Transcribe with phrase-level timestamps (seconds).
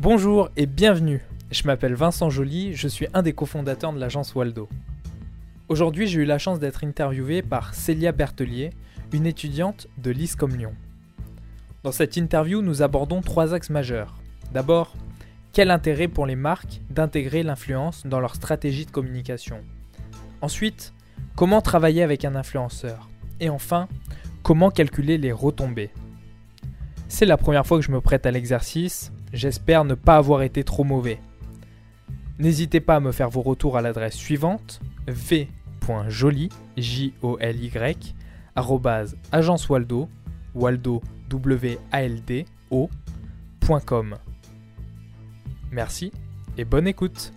[0.00, 1.20] Bonjour et bienvenue.
[1.50, 4.68] Je m'appelle Vincent Joly, je suis un des cofondateurs de l'agence Waldo.
[5.68, 8.70] Aujourd'hui, j'ai eu la chance d'être interviewé par Célia Bertelier,
[9.12, 10.72] une étudiante de l'ISCOM Lyon.
[11.82, 14.14] Dans cette interview, nous abordons trois axes majeurs.
[14.52, 14.94] D'abord,
[15.52, 19.62] quel intérêt pour les marques d'intégrer l'influence dans leur stratégie de communication?
[20.42, 20.94] Ensuite,
[21.34, 23.08] comment travailler avec un influenceur?
[23.40, 23.88] Et enfin,
[24.44, 25.90] comment calculer les retombées?
[27.08, 30.64] C'est la première fois que je me prête à l'exercice, J'espère ne pas avoir été
[30.64, 31.20] trop mauvais.
[32.38, 37.72] N'hésitez pas à me faire vos retours à l'adresse suivante v.joly j o l y
[39.32, 40.08] agence waldo
[40.54, 44.16] waldo w a l d o.com.
[45.70, 46.12] Merci
[46.56, 47.32] et bonne écoute.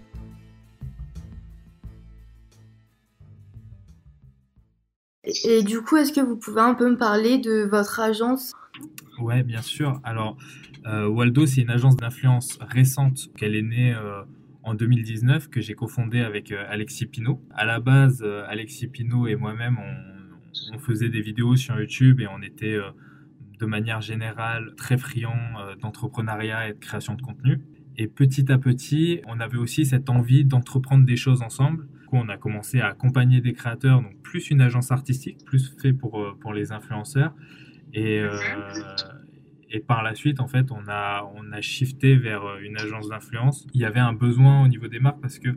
[5.43, 8.53] Et du coup, est-ce que vous pouvez un peu me parler de votre agence?
[9.19, 9.99] Ouais, bien sûr.
[10.03, 14.23] Alors, euh, Waldo, c'est une agence d'influence récente qu'elle est née euh,
[14.63, 17.41] en 2019, que j'ai cofondée avec euh, Alexis Pinault.
[17.51, 20.11] À la base, Alexis Pinault et moi-même, on,
[20.79, 22.77] faisait des vidéos sur YouTube et on était
[23.59, 27.61] de manière générale très friands d'entrepreneuriat et de création de contenu.
[27.97, 31.87] Et petit à petit, on avait aussi cette envie d'entreprendre des choses ensemble.
[32.01, 35.73] Du coup, on a commencé à accompagner des créateurs, donc plus une agence artistique, plus
[35.81, 37.33] fait pour, pour les influenceurs.
[37.93, 38.21] Et,
[39.71, 43.07] et par la suite, en fait, on a, on a shifté vers euh, une agence
[43.07, 43.65] d'influence.
[43.73, 45.49] Il y avait un besoin au niveau des marques parce que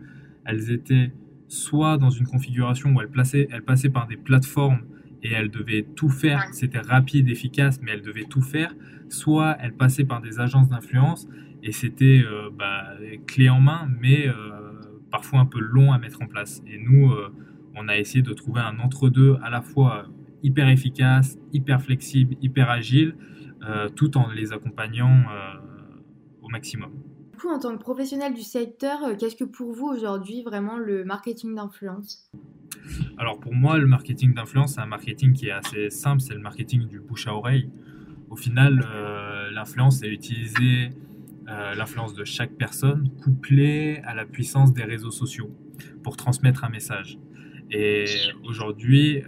[0.44, 1.12] elles étaient
[1.48, 4.82] soit dans une configuration où elles, plaçaient, elles passaient par des plateformes
[5.22, 8.74] et elles devaient tout faire, c'était rapide, efficace, mais elles devaient tout faire,
[9.08, 11.26] soit elles passaient par des agences d'influence
[11.62, 12.90] et c'était euh, bah,
[13.26, 14.34] clé en main, mais euh,
[15.10, 16.62] parfois un peu long à mettre en place.
[16.66, 17.12] Et nous,
[17.74, 20.06] on a essayé de trouver un entre-deux à la fois
[20.42, 23.14] hyper efficace, hyper flexible, hyper agile,
[23.96, 25.54] tout en les accompagnant euh,
[26.42, 26.90] au maximum.
[27.32, 30.78] Du coup, en tant que professionnel du secteur, euh, qu'est-ce que pour vous aujourd'hui vraiment
[30.78, 32.30] le marketing d'influence?
[33.18, 36.40] Alors pour moi, le marketing d'influence, c'est un marketing qui est assez simple, c'est le
[36.40, 37.70] marketing du bouche à oreille.
[38.30, 38.84] Au final,
[39.52, 40.90] l'influence, c'est utiliser
[41.46, 45.50] l'influence de chaque personne couplée à la puissance des réseaux sociaux
[46.02, 47.18] pour transmettre un message.
[47.70, 48.04] Et
[48.44, 49.22] aujourd'hui,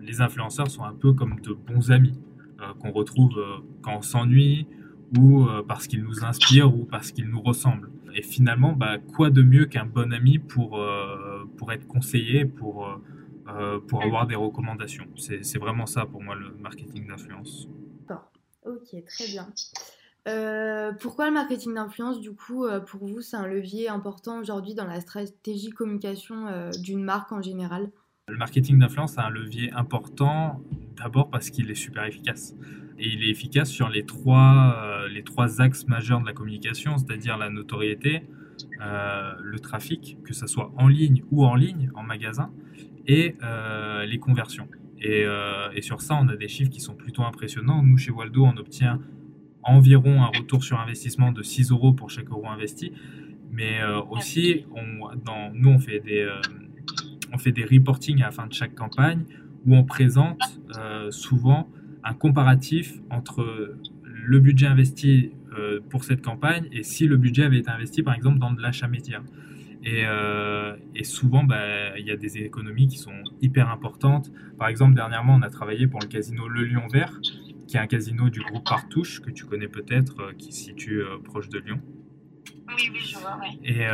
[0.00, 2.18] les influenceurs sont un peu comme de bons amis.
[2.62, 4.66] Euh, qu'on retrouve euh, quand on s'ennuie
[5.16, 7.90] ou euh, parce qu'il nous inspire ou parce qu'il nous ressemble.
[8.14, 10.78] Et finalement, bah, quoi de mieux qu'un bon ami pour,
[11.56, 12.86] pour être conseillé, pour,
[13.88, 15.06] pour avoir des recommandations?
[15.16, 17.68] C'est vraiment ça pour moi le marketing d'influence.
[18.66, 19.48] Ok, très bien.
[21.00, 25.00] pourquoi le marketing d'influence, du coup, pour vous, c'est un levier important aujourd'hui dans la
[25.00, 27.90] stratégie communication d'une marque en général?
[28.28, 30.60] Le marketing d'influence a un levier important
[30.96, 32.54] D'abord parce qu'il est super efficace.
[32.98, 36.98] Et il est efficace sur les trois, euh, les trois axes majeurs de la communication,
[36.98, 38.22] c'est-à-dire la notoriété,
[38.80, 42.50] euh, le trafic, que ce soit en ligne ou en ligne, en magasin,
[43.06, 44.68] et euh, les conversions.
[45.04, 45.24] Et,
[45.74, 47.82] et, sur ça, on a des chiffres qui sont plutôt impressionnants.
[47.82, 49.00] Nous, chez Waldo, on obtient
[49.64, 52.92] environ un retour sur investissement de 6 euros pour chaque euro investi.
[53.50, 56.24] Mais aussi, on, dans, nous, on fait des,
[57.32, 59.24] on fait des reporting à la fin de chaque campagne
[59.66, 61.68] où on présente euh, souvent
[62.04, 67.58] un comparatif entre le budget investi euh, pour cette campagne et si le budget avait
[67.58, 69.22] été investi par exemple dans de l'achat média.
[69.84, 74.30] Et, euh, souvent, bah, il y a des économies qui sont hyper importantes.
[74.56, 77.20] Par exemple, dernièrement, on a travaillé pour le casino Le Lion Vert,
[77.66, 81.48] qui est un casino du groupe Partouche, que tu connais peut-être, qui se situe proche
[81.48, 81.80] de Lyon.
[82.76, 83.86] Oui, oui, je vois, Et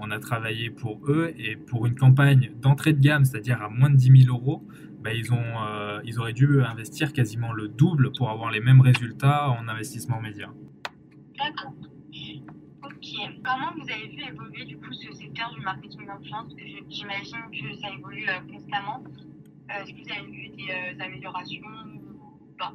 [0.00, 3.90] on a travaillé pour eux et pour une campagne d'entrée de gamme, c'est-à-dire à moins
[3.90, 4.66] de 10 000 euros,
[5.02, 8.80] bah, ils, ont, euh, ils auraient dû investir quasiment le double pour avoir les mêmes
[8.80, 10.48] résultats en investissement média.
[11.36, 11.74] D'accord.
[12.84, 13.08] Ok.
[13.42, 16.54] Comment vous avez vu évoluer du coup ce secteur du marketing d'influence?
[16.88, 19.02] J'imagine que ça évolue euh, constamment.
[19.70, 21.62] Euh, est-ce que vous avez vu des améliorations
[22.04, 22.72] ou pas?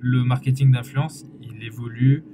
[0.00, 2.24] Le marketing d'influence, il évolue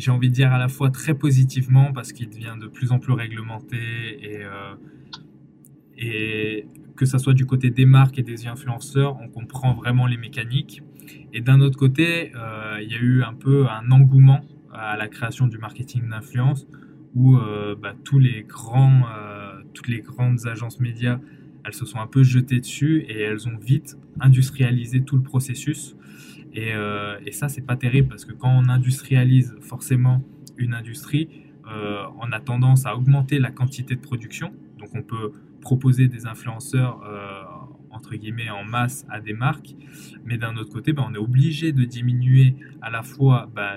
[0.00, 2.98] j'ai envie de dire à la fois très positivement parce qu'il devient de plus en
[2.98, 4.44] plus réglementé et,
[5.98, 6.66] et
[6.96, 10.82] que ce soit du côté des marques et des influenceurs, on comprend vraiment les mécaniques.
[11.32, 14.40] Et d'un autre côté, euh, il y a eu un peu un engouement
[14.72, 16.66] à la création du marketing d'influence
[17.14, 21.20] où euh, bah, tous les grands, euh, toutes les grandes agences médias,
[21.64, 25.96] elles se sont un peu jetées dessus et elles ont vite industrialisé tout le processus.
[26.56, 26.72] Et,
[27.24, 30.22] et ça, c'est pas terrible parce que quand on industrialise forcément
[30.56, 31.28] une industrie,
[32.18, 34.52] on a tendance à augmenter la quantité de production.
[34.78, 37.42] Donc on peut proposer des influenceurs euh,
[37.90, 39.74] entre guillemets en masse à des marques,
[40.24, 43.74] mais d'un autre côté, bah, on est obligé de diminuer à la fois bah,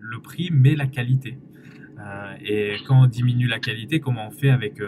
[0.00, 1.38] le prix, mais la qualité.
[2.40, 4.80] et quand on diminue la qualité, comment on fait avec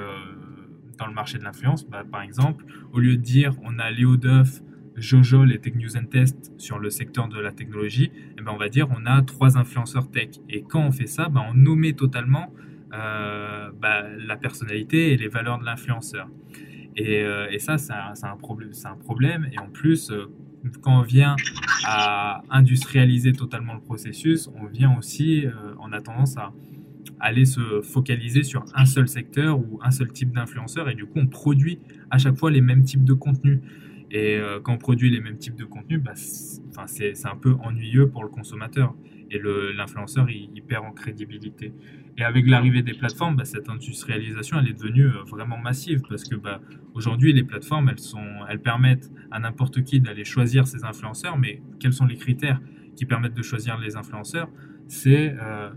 [0.98, 1.88] dans le marché de l'influence?
[1.88, 4.62] Bah, Par exemple, au lieu de dire on a Léo Duff,
[5.00, 8.56] Jojo et Tech News and Test sur le secteur de la technologie, eh ben on
[8.56, 10.30] va dire on a trois influenceurs tech.
[10.48, 12.52] Et quand on fait ça, bah, on nomme totalement
[12.94, 16.28] euh, bah, la personnalité et les valeurs de l'influenceur.
[16.96, 19.48] Et, euh, et, ça, c'est un, un, problème, un problème.
[19.52, 20.24] Et en plus, euh,
[20.80, 21.36] quand on vient
[21.84, 25.44] à industrialiser totalement le processus, on vient aussi,
[25.80, 26.52] on a tendance à
[27.20, 30.88] aller se focaliser sur un seul secteur ou un seul type d'influenceur.
[30.88, 31.78] Et du coup, on produit
[32.10, 33.60] à chaque fois les mêmes types de contenus.
[34.10, 38.22] Et quand on produit les mêmes types de contenus, bah, c'est un peu ennuyeux pour
[38.22, 38.94] le consommateur.
[39.30, 39.40] Et
[39.76, 41.72] l'influenceur, il, perd en crédibilité.
[42.16, 46.24] Et avec l'arrivée des plateformes, bah, cette industrialisation, elle est devenue euh, vraiment massive parce
[46.24, 46.60] que bah,
[46.94, 51.38] aujourd'hui, les plateformes, elles, sont, elles permettent à n'importe qui d'aller choisir ses influenceurs.
[51.38, 52.60] Mais quels sont les critères
[52.96, 54.48] qui permettent de choisir les influenceurs?
[54.88, 55.70] C'est euh,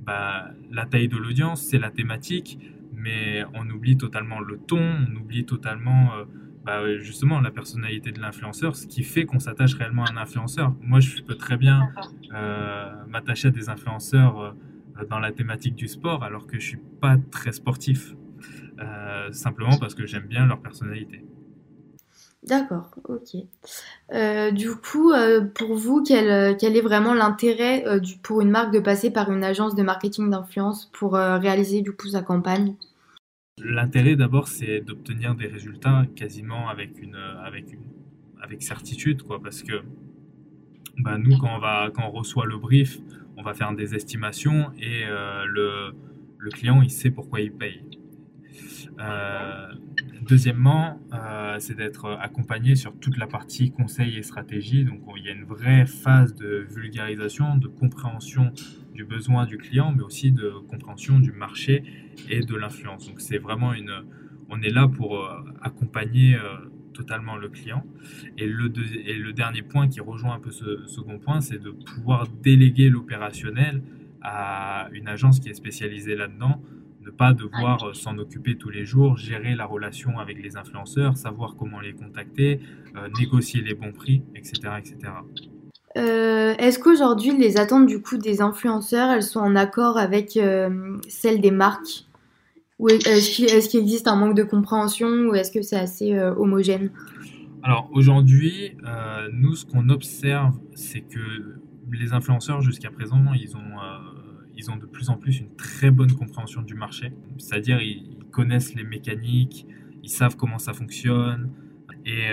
[0.00, 2.58] bah, la taille de l'audience, c'est la thématique,
[2.94, 6.24] mais on oublie totalement le ton, on oublie totalement euh,
[6.68, 10.74] bah, justement la personnalité de l'influenceur, ce qui fait qu'on s'attache réellement à un influenceur.
[10.82, 11.88] Moi, je peux très bien
[13.08, 14.54] m'attacher à des influenceurs
[15.08, 18.14] dans la thématique du sport alors que je suis pas très sportif.
[18.80, 21.24] Euh, simplement parce que j'aime bien leur personnalité.
[22.42, 23.42] D'accord, ok.
[24.12, 27.84] Euh, du coup, euh, pour vous, quel, quel, est vraiment l'intérêt
[28.22, 32.08] pour une marque de passer par une agence de marketing d'influence pour réaliser du coup
[32.08, 32.74] sa campagne?
[33.64, 37.82] L'intérêt d'abord, c'est d'obtenir des résultats quasiment avec une, avec une,
[38.40, 39.82] avec certitude, quoi, parce que
[40.98, 42.98] bah, nous, quand on, va, quand on reçoit le brief,
[43.36, 45.94] on va faire des estimations et euh, le,
[46.38, 47.82] le, client, il sait pourquoi il paye.
[48.98, 49.68] Euh,
[50.28, 54.84] deuxièmement, euh, c'est d'être accompagné sur toute la partie conseil et stratégie.
[54.84, 58.52] Donc, il y a une vraie phase de vulgarisation, de compréhension
[58.94, 61.82] du besoin du client, mais aussi de compréhension du marché
[62.28, 63.06] et de l'influence.
[63.08, 63.92] Donc, c'est vraiment une.
[64.50, 65.28] On est là pour
[65.60, 66.38] accompagner
[66.94, 67.84] totalement le client.
[68.38, 68.72] Et le,
[69.04, 72.88] et le dernier point qui rejoint un peu ce second point, c'est de pouvoir déléguer
[72.90, 73.82] l'opérationnel
[74.20, 76.62] à une agence qui est spécialisée là-dedans,
[77.18, 81.56] pas devoir euh, s'en occuper tous les jours, gérer la relation avec les influenceurs, savoir
[81.58, 82.60] comment les contacter,
[82.96, 84.60] euh, négocier les bons prix, etc.
[84.78, 84.96] etc.
[85.96, 90.38] Euh, est-ce qu'aujourd'hui les attentes du coup des influenceurs, elles sont en accord avec
[91.08, 92.04] celles des marques?
[92.78, 96.92] Ou est-ce qu'il existe un manque de compréhension ou est-ce que c'est assez homogène?
[97.64, 98.76] Alors aujourd'hui,
[99.32, 101.18] nous, ce qu'on observe, c'est que
[101.90, 103.74] les influenceurs, jusqu'à présent, ils ont,
[104.58, 107.12] ils ont de plus en plus une très bonne compréhension du marché.
[107.38, 109.66] C'est-à-dire, ils, connaissent les mécaniques,
[110.04, 111.50] ils savent comment ça fonctionne
[112.04, 112.28] et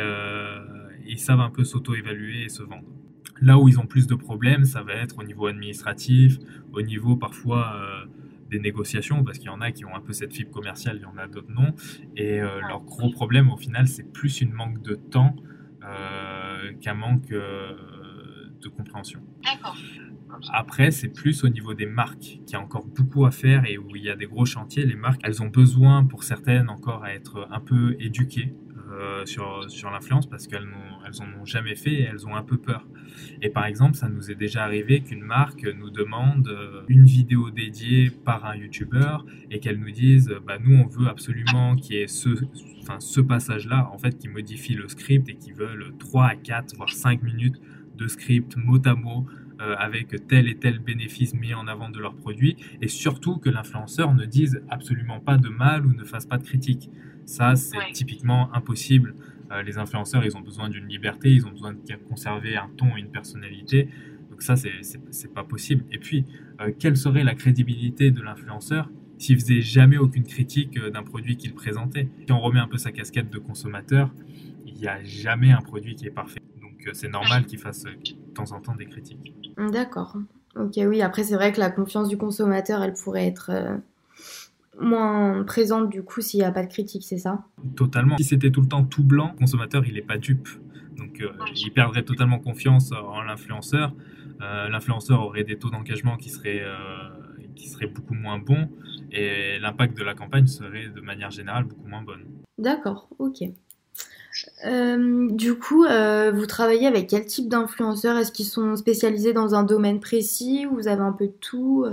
[1.08, 2.86] ils savent un peu s'auto-évaluer et se vendre.
[3.42, 6.38] Là où ils ont plus de problèmes, ça va être au niveau administratif,
[6.74, 8.06] au niveau parfois
[8.50, 11.02] des négociations parce qu'il y en a qui ont un peu cette fibre commerciale, il
[11.02, 11.74] y en a d'autres non.
[12.16, 15.36] Et euh, leur gros problème au final, c'est plus une manque de temps
[15.84, 17.76] euh, qu'un manque euh,
[18.62, 19.22] de compréhension.
[19.44, 19.78] D'accord.
[20.52, 23.78] Après, c'est plus au niveau des marques qu'il y a encore beaucoup à faire et
[23.78, 24.86] où il y a des gros chantiers.
[24.86, 28.54] Les marques, elles ont besoin pour certaines encore à être un peu éduquées
[28.92, 30.68] euh, sur, sur l'influence parce qu'elles
[31.06, 32.88] elles en ont jamais fait et elles ont un peu peur.
[33.42, 37.52] Et par exemple, ça nous est déjà arrivé qu'une marque nous demande euh, une vidéo
[37.52, 39.18] dédiée par un YouTuber
[39.52, 43.98] et qu'elle nous dise bah, nous, on veut absolument qu'il y ait ce passage-là, en
[43.98, 47.60] fait, qui modifie le script et qui veulent 3 à 4, voire 5 minutes
[47.98, 49.26] de script mot à mot
[49.66, 53.50] euh, avec tel et tel bénéfice mis en avant de leur produit et surtout que
[53.50, 56.90] l'influenceur ne dise absolument pas de mal ou ne fasse pas de critique.
[57.26, 59.16] Ça, c'est typiquement impossible.
[59.52, 62.96] Euh, les influenceurs, ils ont besoin d'une liberté, ils ont besoin de conserver un ton,
[62.96, 63.90] une personnalité.
[64.30, 65.84] Donc ça, c'est pas possible.
[65.92, 66.26] Et puis,
[66.62, 71.54] euh, quelle serait la crédibilité de l'influenceur s'il faisait jamais aucune critique d'un produit qu'il
[71.56, 72.08] présentait?
[72.28, 74.14] Si on remet un peu sa casquette de consommateur,
[74.68, 76.42] il n'y a jamais un produit qui est parfait.
[76.62, 77.86] Donc c'est normal qu'il fasse
[78.36, 79.34] temps en temps des critiques.
[79.58, 80.16] D'accord.
[80.56, 81.02] Ok, oui.
[81.02, 83.52] Après, c'est vrai que la confiance du consommateur, elle pourrait être
[84.80, 87.46] moins présente du coup s'il n'y a pas de critique, c'est ça?
[87.76, 88.18] Totalement.
[88.18, 90.50] Si c'était tout le temps tout blanc, le consommateur il n'est pas dupe.
[90.98, 93.94] Donc euh, il perdrait totalement confiance en l'influenceur.
[94.42, 97.10] Euh, l'influenceur aurait des taux d'engagement qui seraient, euh,
[97.56, 98.70] qui seraient beaucoup moins bons
[99.12, 102.26] et l'impact de la campagne serait de manière générale beaucoup moins bonne.
[102.58, 103.44] D'accord, ok.
[104.64, 108.18] Du coup, vous travaillez avec quel type d'influenceurs?
[108.18, 110.66] Est-ce qu'ils sont spécialisés dans un domaine précis?
[110.66, 111.86] Ou vous avez un peu de tout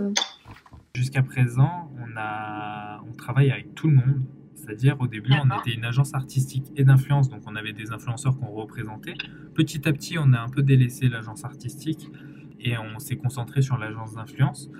[0.94, 4.22] Jusqu'à présent, on, a, on travaille avec tout le monde.
[4.54, 8.38] C'est-à-dire, au début, on était une agence artistique et d'influence, donc on avait des influenceurs
[8.38, 9.14] qu'on représentait.
[9.54, 12.10] Petit à petit, on a un peu délaissé l'agence artistique
[12.60, 14.70] et on s'est concentré sur l'agence d'influence.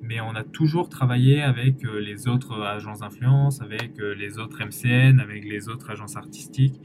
[0.00, 4.58] Mais on a toujours travaillé avec euh, les autres agences d'influence, avec euh, les autres
[4.64, 6.80] MCN, avec les autres agences artistiques,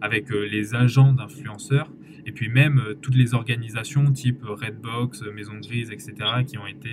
[0.00, 1.90] avec euh, les agents d'influenceurs,
[2.24, 6.14] et puis même toutes les organisations type Redbox, Maison Grise, etc.,
[6.46, 6.90] qui ont été,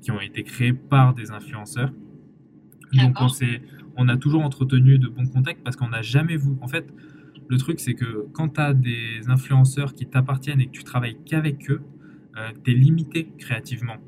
[0.00, 1.92] qui ont été créées par des influenceurs.
[2.94, 3.28] Donc on,
[3.96, 6.52] on a toujours entretenu de bons contacts parce qu'on n'a jamais vu.
[6.62, 6.90] En fait,
[7.48, 11.18] le truc, c'est que quand tu as des influenceurs qui t'appartiennent et que tu travailles
[11.26, 11.82] qu'avec eux,
[12.64, 13.98] tu es limité créativement.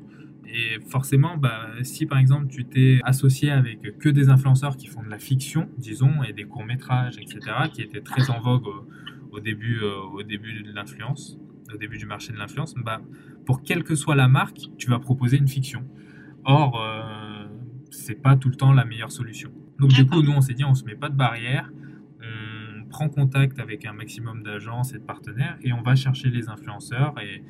[0.47, 5.03] Et forcément, bah, si par exemple tu t'es associé avec que des influenceurs qui font
[5.03, 7.39] de la fiction, disons, et des courts-métrages, etc.,
[7.73, 8.67] qui étaient très en vogue
[9.31, 11.37] au, début, euh, au début de l'influence,
[11.73, 13.01] au début du marché de l'influence, bah,
[13.45, 15.83] pour quelle que soit la marque, tu vas proposer une fiction.
[16.43, 17.45] Or, euh,
[17.91, 19.51] c'est pas tout le temps la meilleure solution.
[19.79, 21.71] Donc du coup, nous, on s'est dit, on se met pas de barrière,
[22.21, 26.49] on prend contact avec un maximum d'agences et de partenaires, et on va chercher les
[26.49, 27.43] influenceurs et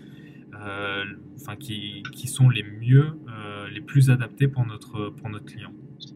[1.36, 5.72] enfin, qui, qui, sont les mieux, euh, les plus adaptés pour notre, pour notre client.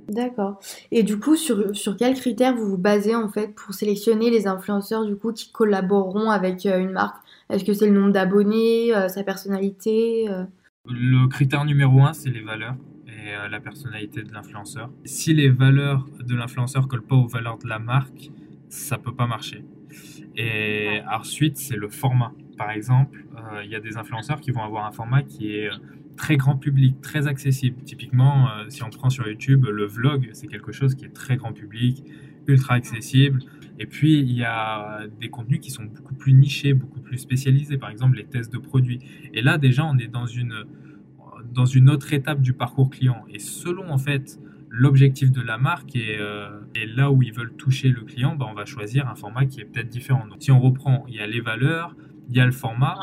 [0.07, 0.59] D'accord.
[0.91, 4.47] Et du coup, sur, sur quels critères vous vous basez en fait pour sélectionner les
[4.47, 7.17] influenceurs du coup qui collaboreront avec euh, une marque?
[7.49, 10.27] Est-ce que c'est le nombre d'abonnés, sa personnalité
[10.85, 12.75] Le critère numéro un, c'est les valeurs
[13.07, 14.91] et la personnalité de l'influenceur.
[15.03, 18.29] Si les valeurs de l'influenceur collent pas aux valeurs de la marque,
[18.69, 19.65] ça peut pas marcher.
[20.35, 22.33] Et ensuite, c'est le format.
[22.59, 25.69] Par exemple, euh, il y a des influenceurs qui vont avoir un format qui est
[25.69, 25.77] euh,
[26.17, 27.81] très grand public, très accessible.
[27.83, 31.37] Typiquement, euh, si on prend sur YouTube, le vlog, c'est quelque chose qui est très
[31.37, 32.03] grand public,
[32.47, 33.39] ultra accessible.
[33.79, 37.77] Et puis, il y a des contenus qui sont beaucoup plus nichés, beaucoup plus spécialisés,
[37.77, 38.99] par exemple les tests de produits.
[39.33, 40.65] Et là, déjà, on est dans une,
[41.53, 43.23] dans une autre étape du parcours client.
[43.29, 44.37] Et selon, en fait,
[44.69, 46.17] l'objectif de la marque et,
[46.93, 49.65] là où ils veulent toucher le client, bah, on va choisir un format qui est
[49.65, 50.27] peut-être différent.
[50.27, 51.95] Donc, si on reprend, il y a les valeurs,
[52.29, 52.99] il y a le format.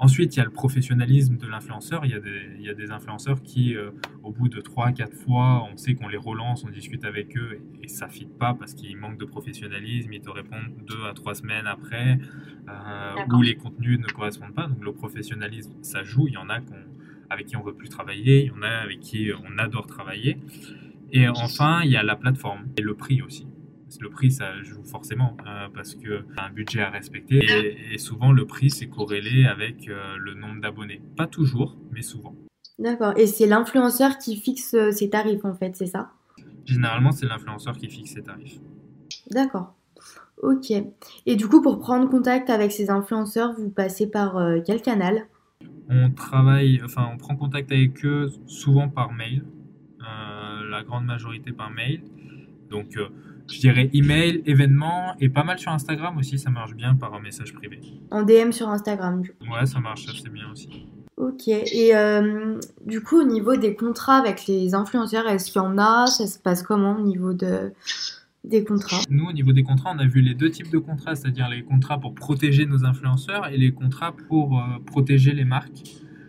[0.00, 2.04] Ensuite, il y a le professionnalisme de l'influenceur.
[2.04, 2.22] Il,
[2.58, 3.90] il, y a des influenceurs qui, euh,
[4.22, 7.88] au bout de 3-4 fois, on sait qu'on les relance, on discute avec eux et,
[7.88, 10.12] ça ne fit pas parce qu'ils manquent de professionnalisme.
[10.12, 12.18] Ils te répondent 2 à 3 semaines après
[12.68, 14.68] euh, ou les contenus ne correspondent pas.
[14.68, 16.28] Donc le professionnalisme, ça joue.
[16.28, 16.58] Il y en a
[17.30, 19.86] avec qui on ne veut plus travailler, il y en a avec qui on adore
[19.86, 20.38] travailler.
[21.10, 23.47] Et enfin, il y a la plateforme et le prix aussi
[24.00, 27.40] le prix, ça joue forcément euh, parce que un budget à respecter
[27.92, 31.00] et, souvent le prix c'est corrélé avec euh, le nombre d'abonnés.
[31.16, 32.34] Pas toujours, mais souvent.
[32.78, 33.14] D'accord.
[33.16, 36.12] Et c'est l'influenceur qui fixe euh, ses tarifs en fait, c'est ça?
[36.64, 38.60] Généralement, c'est l'influenceur qui fixe ses tarifs.
[39.30, 39.74] D'accord.
[40.42, 40.70] Ok.
[41.26, 45.26] Et du coup, pour prendre contact avec ces influenceurs, vous passez par quel canal?
[45.88, 49.42] On travaille, enfin, on prend contact avec eux souvent par mail,
[50.00, 52.02] la grande majorité par mail.
[52.70, 52.98] Donc,
[53.50, 57.20] je dirais email, événement et pas mal sur Instagram aussi, ça marche bien par un
[57.20, 57.80] message privé.
[58.10, 59.46] En DM sur Instagram, du coup.
[59.50, 60.86] Ouais, ça marche assez bien aussi.
[61.16, 65.64] Ok, et euh, du coup, au niveau des contrats avec les influenceurs, est-ce qu'il y
[65.64, 66.06] en a?
[66.06, 67.72] Ça se passe comment au niveau de,
[68.44, 69.00] des contrats?
[69.10, 71.64] Nous, au niveau des contrats, on a vu les deux types de contrats, c'est-à-dire les
[71.64, 75.82] contrats pour protéger nos influenceurs et les contrats pour euh, protéger les marques.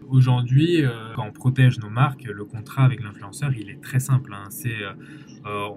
[0.09, 4.33] Aujourd'hui, euh, quand on protège nos marques, le contrat avec l'influenceur, il est très simple.
[4.33, 4.47] Hein.
[4.49, 4.83] C'est
[5.45, 5.69] euh,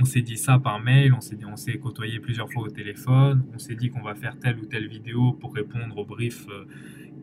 [0.00, 3.44] on, s'est dit ça par mail, on s'est, on s'est côtoyé plusieurs fois au téléphone,
[3.54, 6.64] on s'est dit qu'on va faire telle ou telle vidéo pour répondre au brief euh,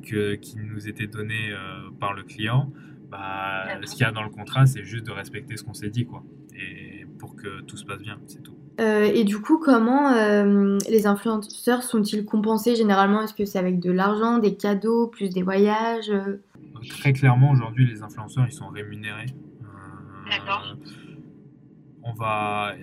[0.04, 2.72] que, qui nous était donné euh, par le client.
[3.10, 5.90] Bah, ce qu'il y a dans le contrat, c'est juste de respecter ce qu'on s'est
[5.90, 6.24] dit, quoi.
[6.54, 8.56] Et pour que tout se passe bien, c'est tout.
[8.78, 10.12] et du coup, comment
[10.88, 13.24] les influenceurs sont-ils compensés généralement?
[13.24, 16.12] Est-ce que c'est avec de l'argent, des cadeaux, plus des voyages
[16.88, 19.28] Très clairement, aujourd'hui, les influenceurs, ils sont rémunérés.
[20.30, 20.78] D'accord.
[22.04, 22.76] on va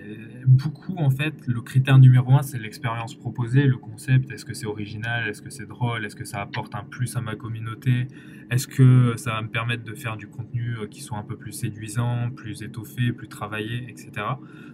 [0.47, 4.31] beaucoup en fait le critère numéro un c'est l'expérience proposée le concept.
[4.33, 5.29] Est-ce que c'est original?
[5.29, 6.05] Est-ce que c'est drôle?
[6.05, 8.09] Est-ce que ça apporte un plus à ma communauté?
[8.51, 11.37] Est-ce que ça va me permettre de faire du contenu euh, qui soit un peu
[11.37, 14.27] plus séduisant plus étoffé plus travaillé etc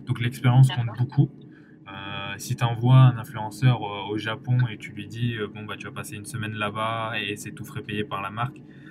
[0.06, 1.30] donc l'expérience compte beaucoup.
[1.88, 5.76] Euh, si tu envoies un influenceur euh, au Japon et tu lui dis bon bah
[5.76, 8.81] tu vas passer une semaine là-bas et c'est tout frais payé par la marque euh,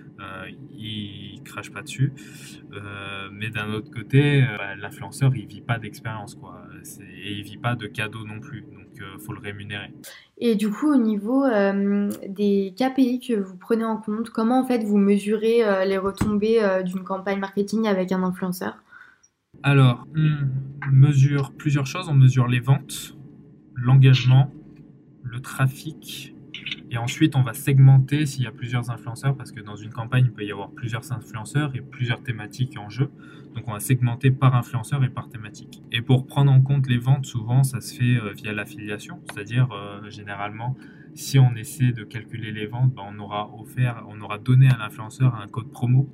[0.77, 2.13] il crache pas dessus.
[2.73, 6.61] Euh, mais d'un autre côté, euh, bah, l'influenceur, il vit pas d'expérience, quoi.
[7.23, 8.61] Et il vit pas de cadeaux non plus.
[8.61, 9.93] Donc, il faut le rémunérer.
[10.37, 11.45] Et du coup, au niveau
[12.27, 17.03] des KPI que vous prenez en compte, comment en fait vous mesurez les retombées d'une
[17.03, 18.77] campagne marketing avec un influenceur?
[19.63, 22.09] Alors, on mesure plusieurs choses.
[22.09, 23.17] On mesure les ventes,
[23.75, 24.51] l'engagement,
[25.23, 26.35] le trafic,
[26.93, 30.25] et ensuite, on va segmenter s'il y a plusieurs influenceurs, parce que dans une campagne,
[30.25, 33.10] il peut y avoir plusieurs influenceurs et plusieurs thématiques en jeu.
[33.55, 35.81] Donc, on va segmenter par influenceur et par thématique.
[35.93, 39.71] Et pour prendre en compte les ventes, souvent, ça se fait euh, via l'affiliation, c'est-à-dire
[39.71, 40.75] euh, généralement,
[41.13, 44.77] si on essaie de calculer les ventes, ben, on aura offert, on aura donné à
[44.77, 46.13] l'influenceur un code promo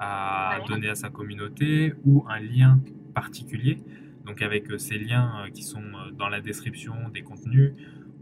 [0.00, 2.80] à donner à sa communauté ou un lien
[3.14, 3.78] particulier.
[4.26, 5.82] Donc avec euh, ces liens qui sont
[6.16, 7.72] dans la description des contenus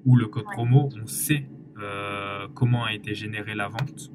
[0.04, 1.48] ou le code promo, on sait
[2.54, 4.10] comment a été générée la vente,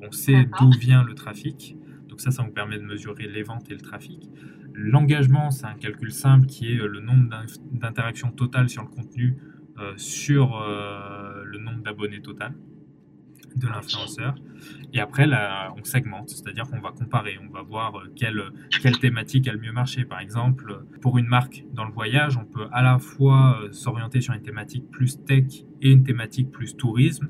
[0.00, 1.76] on sait d'où vient le trafic.
[2.08, 4.30] Donc ça, ça nous permet de mesurer les ventes et le trafic.
[4.72, 7.28] L'engagement, c'est un calcul simple qui est le nombre
[7.72, 9.36] d'interactions totales sur le contenu
[9.96, 12.54] sur le nombre d'abonnés total
[13.56, 14.34] de l'influenceur.
[14.92, 18.42] Et après, là, on segmente, c'est-à-dire qu'on va comparer, on va voir euh, quelle,
[18.82, 20.04] quelle thématique a le mieux marché.
[20.04, 24.20] Par exemple, pour une marque dans le voyage, on peut à la fois euh, s'orienter
[24.20, 25.44] sur une thématique plus tech
[25.80, 27.28] et une thématique plus tourisme.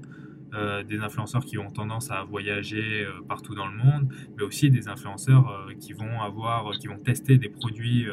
[0.52, 4.88] Euh, des influenceurs qui ont tendance à voyager partout dans le monde, mais aussi des
[4.88, 8.06] influenceurs qui vont avoir, qui vont tester des produits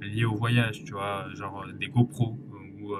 [0.00, 2.38] liés au voyage, tu vois, genre des GoPro
[2.80, 2.94] ou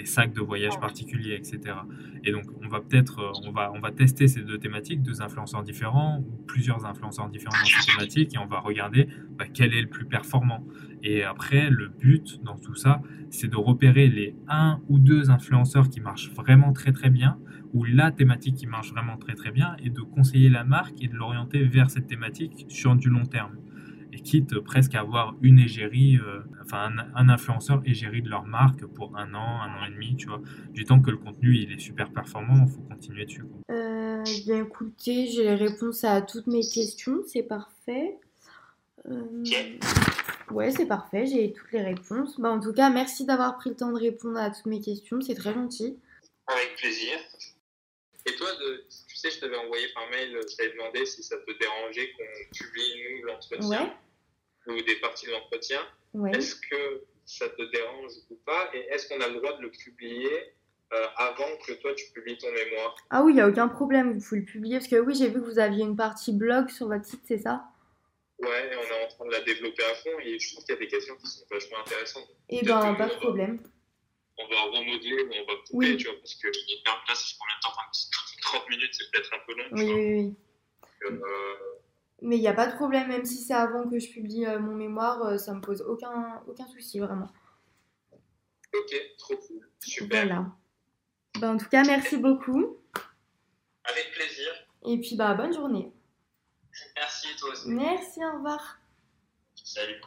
[0.00, 1.76] des sacs de voyage ah particuliers, etc.
[2.24, 5.20] Et donc, on va peut-être, euh, on va, on va tester ces deux thématiques, deux
[5.20, 9.74] influenceurs différents ou plusieurs influenceurs différents dans ces thématiques, et on va regarder bah, quel
[9.74, 10.64] est le plus performant.
[11.02, 15.88] Et après, le but dans tout ça, c'est de repérer les un ou deux influenceurs
[15.90, 17.38] qui marchent vraiment très très bien,
[17.72, 21.08] ou la thématique qui marche vraiment très très bien, et de conseiller la marque et
[21.08, 23.56] de l'orienter vers cette thématique sur du long terme
[24.12, 28.84] et quitte presque à avoir une égérie, euh, enfin un, influenceur égérie de leur marque
[28.86, 30.40] pour un an, un an et demi, tu vois.
[30.70, 33.44] Du temps que le contenu il est super performant, il faut continuer dessus.
[33.70, 38.18] Euh, bien écoutez, j'ai les réponses à toutes mes questions, c'est parfait.
[39.08, 39.22] Euh...
[40.50, 42.40] Ouais, c'est parfait, j'ai toutes les réponses.
[42.40, 45.20] Bah, en tout cas, merci d'avoir pris le temps de répondre à toutes mes questions,
[45.20, 45.96] c'est très gentil.
[46.46, 47.18] Avec plaisir.
[48.26, 48.84] Et toi, de,
[49.20, 53.02] sais, je t'avais envoyé par mail, je t'avais demandé si ça te dérangeait qu'on publie,
[53.04, 53.94] nous, l'entretien,
[54.66, 55.80] ou des parties de l'entretien.
[56.32, 58.70] Est-ce que ça te dérange ou pas?
[58.74, 60.54] Et est-ce qu'on a le droit de le publier
[60.92, 62.96] euh, avant que toi, tu publies ton mémoire?
[63.10, 64.78] Ah oui, il n'y a aucun problème, vous pouvez le publier.
[64.78, 67.38] Parce que oui, j'ai vu que vous aviez une partie blog sur votre site, c'est
[67.38, 67.64] ça?
[68.40, 70.78] Ouais, on est en train de la développer à fond et je trouve qu'il y
[70.78, 72.28] a des questions qui sont vachement intéressantes.
[72.48, 73.60] Et eh ben, pas de problème.
[74.38, 76.52] on va remodeler ou on va couper, tu vois, parce que là,
[77.14, 77.74] c'est combien de temps
[78.50, 79.64] 30 minutes, c'est peut-être un peu long.
[79.72, 80.36] Oui, oui, oui.
[81.06, 81.56] Euh,
[82.22, 84.58] Mais il n'y a pas de problème, même si c'est avant que je publie euh,
[84.58, 87.30] mon mémoire, euh, ça me pose aucun, aucun souci, vraiment.
[88.74, 89.68] Ok, trop cool.
[89.80, 90.26] Super.
[90.26, 90.46] Voilà.
[91.40, 92.76] Ben, en tout cas, merci beaucoup.
[93.84, 94.52] Avec plaisir.
[94.86, 95.92] Et puis, bah, bonne journée.
[96.96, 97.68] Merci, toi aussi.
[97.68, 98.78] Merci, au revoir.
[99.54, 100.00] Salut.